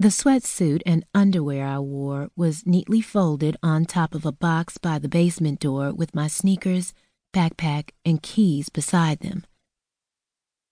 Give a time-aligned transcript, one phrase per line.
[0.00, 5.00] The sweatsuit and underwear I wore was neatly folded on top of a box by
[5.00, 6.94] the basement door with my sneakers,
[7.34, 9.44] backpack, and keys beside them.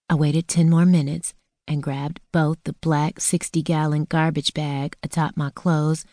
[0.09, 1.33] I waited 10 more minutes
[1.67, 6.05] and grabbed both the black 60 gallon garbage bag atop my clothes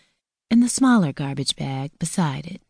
[0.51, 2.63] and the smaller garbage bag beside it.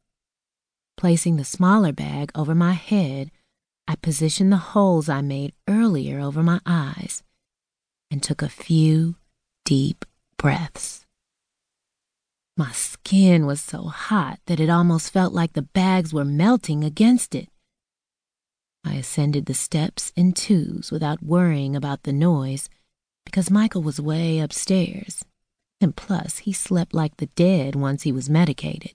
[0.99, 3.31] Placing the smaller bag over my head,
[3.89, 7.23] I positioned the holes I made earlier over my eyes
[8.11, 9.17] and took a few
[9.65, 10.05] deep
[10.45, 11.07] breaths.
[12.55, 17.35] My skin was so hot that it almost felt like the bags were melting against
[17.35, 17.49] it.
[18.85, 22.69] I ascended the steps in twos without worrying about the noise
[23.25, 25.25] because Michael was way upstairs,
[25.81, 28.93] and plus he slept like the dead once he was medicated.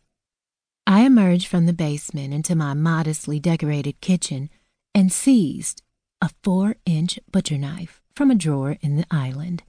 [0.85, 4.51] I emerged from the basement into my modestly decorated kitchen
[4.93, 5.81] and seized
[6.21, 9.63] a four inch butcher knife from a drawer in the island.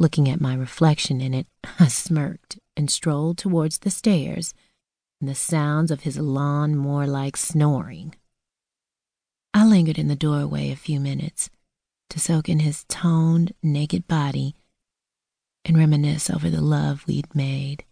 [0.00, 1.46] Looking at my reflection in it,
[1.78, 4.54] I smirked and strolled towards the stairs
[5.20, 8.14] and the sounds of his lawn more like snoring.
[9.52, 11.50] I lingered in the doorway a few minutes
[12.08, 14.54] to soak in his toned, naked body
[15.66, 17.84] and reminisce over the love we'd made.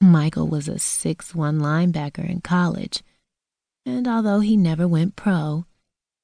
[0.00, 3.04] Michael was a six-one linebacker in college,
[3.86, 5.64] and although he never went pro,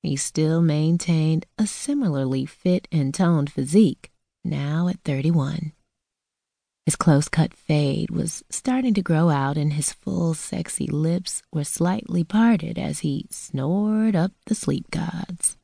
[0.03, 4.12] he still maintained a similarly fit and toned physique,
[4.45, 5.73] now at 31.
[6.85, 11.65] His close cut fade was starting to grow out, and his full, sexy lips were
[11.65, 15.57] slightly parted as he snored up the sleep gods.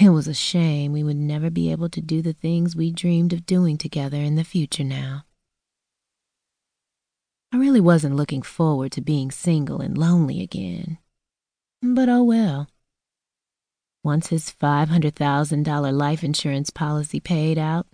[0.00, 3.34] It was a shame we would never be able to do the things we dreamed
[3.34, 5.24] of doing together in the future now.
[7.52, 10.96] I really wasn't looking forward to being single and lonely again.
[11.82, 12.69] But oh well.
[14.02, 17.86] Once his $500,000 life insurance policy paid out,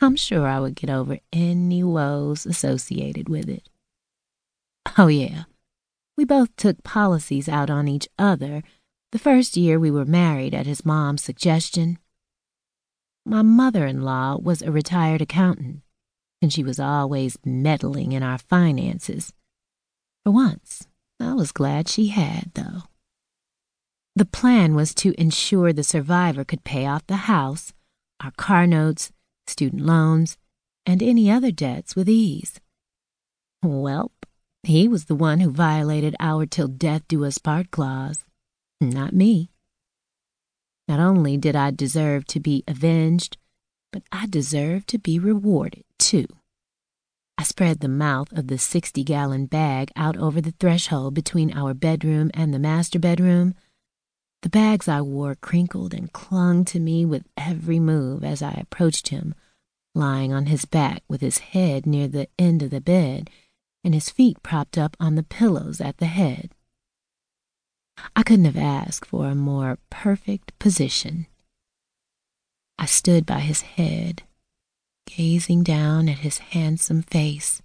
[0.00, 3.68] I'm sure I would get over any woes associated with it.
[4.96, 5.44] Oh, yeah.
[6.16, 8.62] We both took policies out on each other
[9.10, 11.98] the first year we were married at his mom's suggestion.
[13.24, 15.80] My mother in law was a retired accountant,
[16.42, 19.32] and she was always meddling in our finances.
[20.24, 20.86] For once,
[21.18, 22.82] I was glad she had, though.
[24.18, 27.72] The plan was to ensure the survivor could pay off the house,
[28.18, 29.12] our car notes,
[29.46, 30.36] student loans,
[30.84, 32.58] and any other debts with ease.
[33.64, 34.10] Welp,
[34.64, 38.24] he was the one who violated our till death do us part clause,
[38.80, 39.52] not me.
[40.88, 43.36] Not only did I deserve to be avenged,
[43.92, 46.26] but I deserved to be rewarded, too.
[47.38, 51.72] I spread the mouth of the 60 gallon bag out over the threshold between our
[51.72, 53.54] bedroom and the master bedroom.
[54.42, 59.08] The bags I wore crinkled and clung to me with every move as I approached
[59.08, 59.34] him,
[59.96, 63.30] lying on his back with his head near the end of the bed
[63.82, 66.52] and his feet propped up on the pillows at the head.
[68.14, 71.26] I couldn't have asked for a more perfect position.
[72.78, 74.22] I stood by his head,
[75.06, 77.60] gazing down at his handsome face,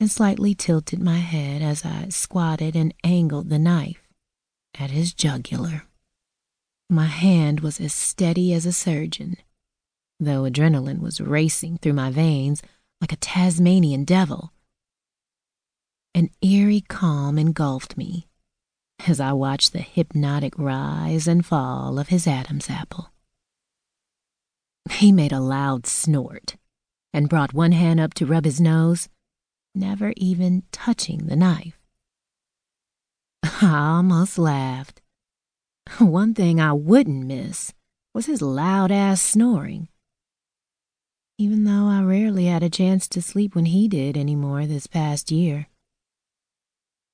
[0.00, 4.01] and slightly tilted my head as I squatted and angled the knife
[4.78, 5.84] at his jugular.
[6.88, 9.36] My hand was as steady as a surgeon,
[10.20, 12.62] though adrenaline was racing through my veins
[13.00, 14.52] like a Tasmanian devil.
[16.14, 18.28] An eerie calm engulfed me
[19.08, 23.12] as I watched the hypnotic rise and fall of his Adam's apple.
[24.90, 26.56] He made a loud snort
[27.12, 29.08] and brought one hand up to rub his nose,
[29.74, 31.81] never even touching the knife.
[33.62, 35.00] I almost laughed.
[35.98, 37.72] One thing I wouldn't miss
[38.12, 39.88] was his loud ass snoring.
[41.38, 45.30] Even though I rarely had a chance to sleep when he did anymore this past
[45.30, 45.68] year.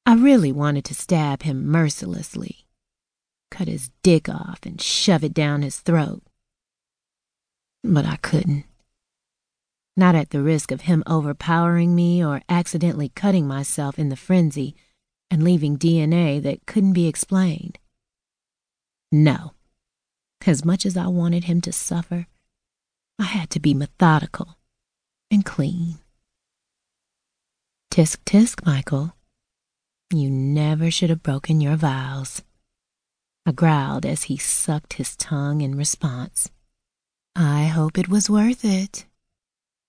[0.06, 2.66] I really wanted to stab him mercilessly,
[3.50, 6.22] cut his dick off and shove it down his throat.
[7.84, 8.65] But I couldn't.
[9.98, 14.74] Not at the risk of him overpowering me or accidentally cutting myself in the frenzy
[15.30, 17.78] and leaving DNA that couldn't be explained.
[19.13, 19.53] No.
[20.47, 22.27] As much as I wanted him to suffer,
[23.19, 24.57] I had to be methodical
[25.30, 25.98] and clean.
[27.91, 29.15] Tisk tisk, Michael.
[30.10, 32.42] You never should have broken your vows.
[33.45, 36.51] I growled as he sucked his tongue in response.
[37.34, 39.07] I hope it was worth it.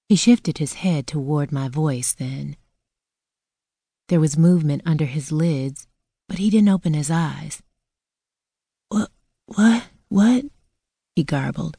[0.07, 2.57] He shifted his head toward my voice then.
[4.09, 5.85] There was movement under his lids,
[6.27, 7.61] but he didn't open his eyes.
[8.87, 9.11] What,
[9.45, 10.45] what, what?
[11.15, 11.77] He garbled.